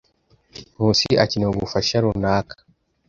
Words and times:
Nkusi 0.75 1.09
akeneye 1.23 1.51
ubufasha 1.51 1.95
runaka. 2.03 2.55